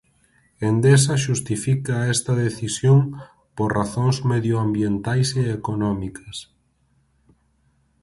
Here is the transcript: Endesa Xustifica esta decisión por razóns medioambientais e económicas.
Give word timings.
Endesa 0.69 1.15
Xustifica 1.25 1.97
esta 2.15 2.33
decisión 2.45 2.99
por 3.55 3.69
razóns 3.79 4.17
medioambientais 4.31 5.27
e 5.43 5.45
económicas. 5.59 6.37